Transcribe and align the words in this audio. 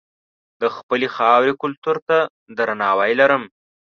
زه 0.59 0.59
د 0.61 0.63
خپلې 0.75 1.07
خاورې 1.15 1.51
کلتور 1.61 1.97
ته 2.07 2.17
درناوی 2.57 3.11
لرم. 3.19 3.43